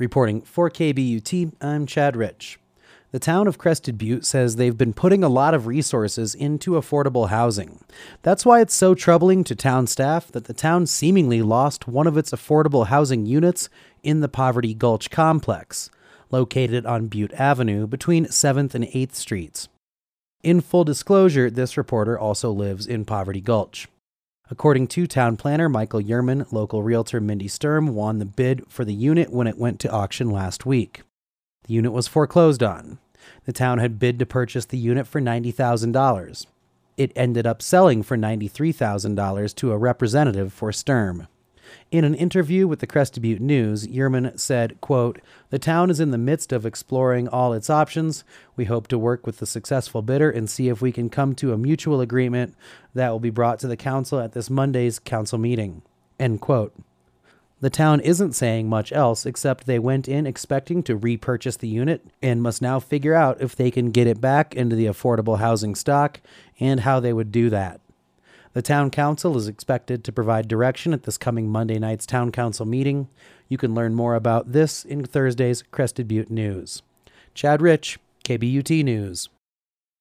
Reporting 0.00 0.40
for 0.40 0.70
KBUT, 0.70 1.52
I'm 1.60 1.84
Chad 1.84 2.16
Rich. 2.16 2.58
The 3.12 3.18
town 3.18 3.46
of 3.46 3.58
Crested 3.58 3.98
Butte 3.98 4.24
says 4.24 4.56
they've 4.56 4.78
been 4.78 4.94
putting 4.94 5.22
a 5.22 5.28
lot 5.28 5.52
of 5.52 5.66
resources 5.66 6.34
into 6.34 6.70
affordable 6.70 7.28
housing. 7.28 7.84
That's 8.22 8.46
why 8.46 8.62
it's 8.62 8.72
so 8.72 8.94
troubling 8.94 9.44
to 9.44 9.54
town 9.54 9.86
staff 9.86 10.32
that 10.32 10.44
the 10.44 10.54
town 10.54 10.86
seemingly 10.86 11.42
lost 11.42 11.86
one 11.86 12.06
of 12.06 12.16
its 12.16 12.30
affordable 12.30 12.86
housing 12.86 13.26
units 13.26 13.68
in 14.02 14.20
the 14.20 14.28
Poverty 14.30 14.72
Gulch 14.72 15.10
complex, 15.10 15.90
located 16.30 16.86
on 16.86 17.08
Butte 17.08 17.34
Avenue 17.34 17.86
between 17.86 18.24
7th 18.24 18.74
and 18.74 18.86
8th 18.86 19.16
Streets. 19.16 19.68
In 20.42 20.62
full 20.62 20.84
disclosure, 20.84 21.50
this 21.50 21.76
reporter 21.76 22.18
also 22.18 22.50
lives 22.50 22.86
in 22.86 23.04
Poverty 23.04 23.42
Gulch. 23.42 23.86
According 24.52 24.88
to 24.88 25.06
town 25.06 25.36
planner 25.36 25.68
Michael 25.68 26.00
Yerman, 26.00 26.50
local 26.50 26.82
realtor 26.82 27.20
Mindy 27.20 27.46
Sturm 27.46 27.94
won 27.94 28.18
the 28.18 28.24
bid 28.24 28.64
for 28.68 28.84
the 28.84 28.92
unit 28.92 29.30
when 29.30 29.46
it 29.46 29.56
went 29.56 29.78
to 29.80 29.90
auction 29.90 30.28
last 30.28 30.66
week. 30.66 31.02
The 31.68 31.74
unit 31.74 31.92
was 31.92 32.08
foreclosed 32.08 32.60
on. 32.60 32.98
The 33.44 33.52
town 33.52 33.78
had 33.78 34.00
bid 34.00 34.18
to 34.18 34.26
purchase 34.26 34.64
the 34.64 34.76
unit 34.76 35.06
for 35.06 35.20
$90,000. 35.20 36.46
It 36.96 37.12
ended 37.14 37.46
up 37.46 37.62
selling 37.62 38.02
for 38.02 38.16
$93,000 38.16 39.54
to 39.54 39.72
a 39.72 39.78
representative 39.78 40.52
for 40.52 40.72
Sturm. 40.72 41.28
In 41.90 42.04
an 42.04 42.14
interview 42.14 42.66
with 42.66 42.80
the 42.80 42.86
Crested 42.86 43.22
Butte 43.22 43.40
News, 43.40 43.86
Yerman 43.86 44.38
said, 44.38 44.80
quote, 44.80 45.20
The 45.50 45.58
town 45.58 45.90
is 45.90 46.00
in 46.00 46.10
the 46.10 46.18
midst 46.18 46.52
of 46.52 46.64
exploring 46.64 47.28
all 47.28 47.52
its 47.52 47.70
options. 47.70 48.24
We 48.56 48.66
hope 48.66 48.88
to 48.88 48.98
work 48.98 49.26
with 49.26 49.38
the 49.38 49.46
successful 49.46 50.02
bidder 50.02 50.30
and 50.30 50.48
see 50.48 50.68
if 50.68 50.80
we 50.80 50.92
can 50.92 51.10
come 51.10 51.34
to 51.36 51.52
a 51.52 51.58
mutual 51.58 52.00
agreement 52.00 52.54
that 52.94 53.10
will 53.10 53.20
be 53.20 53.30
brought 53.30 53.58
to 53.60 53.68
the 53.68 53.76
council 53.76 54.20
at 54.20 54.32
this 54.32 54.50
Monday's 54.50 54.98
council 54.98 55.38
meeting. 55.38 55.82
End 56.18 56.40
quote. 56.40 56.74
The 57.60 57.70
town 57.70 58.00
isn't 58.00 58.32
saying 58.32 58.68
much 58.68 58.90
else 58.90 59.26
except 59.26 59.66
they 59.66 59.78
went 59.78 60.08
in 60.08 60.26
expecting 60.26 60.82
to 60.84 60.96
repurchase 60.96 61.58
the 61.58 61.68
unit 61.68 62.06
and 62.22 62.42
must 62.42 62.62
now 62.62 62.80
figure 62.80 63.14
out 63.14 63.42
if 63.42 63.54
they 63.54 63.70
can 63.70 63.90
get 63.90 64.06
it 64.06 64.20
back 64.20 64.54
into 64.54 64.74
the 64.74 64.86
affordable 64.86 65.38
housing 65.38 65.74
stock 65.74 66.20
and 66.58 66.80
how 66.80 67.00
they 67.00 67.12
would 67.12 67.30
do 67.30 67.50
that. 67.50 67.80
The 68.52 68.62
town 68.62 68.90
council 68.90 69.36
is 69.36 69.46
expected 69.46 70.02
to 70.02 70.12
provide 70.12 70.48
direction 70.48 70.92
at 70.92 71.04
this 71.04 71.16
coming 71.16 71.48
Monday 71.48 71.78
night's 71.78 72.04
town 72.04 72.32
council 72.32 72.66
meeting. 72.66 73.08
You 73.48 73.56
can 73.56 73.76
learn 73.76 73.94
more 73.94 74.16
about 74.16 74.50
this 74.50 74.84
in 74.84 75.04
Thursday's 75.04 75.62
Crested 75.70 76.08
Butte 76.08 76.30
News. 76.30 76.82
Chad 77.32 77.62
Rich, 77.62 78.00
KBUT 78.24 78.82
News. 78.82 79.28